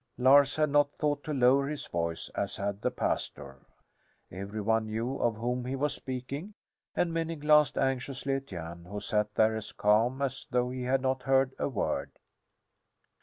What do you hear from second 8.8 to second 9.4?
who sat